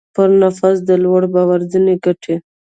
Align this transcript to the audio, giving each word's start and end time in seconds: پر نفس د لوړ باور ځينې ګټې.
پر 0.15 0.29
نفس 0.41 0.75
د 0.89 0.91
لوړ 1.03 1.21
باور 1.33 1.59
ځينې 1.71 1.93
ګټې. 2.05 2.35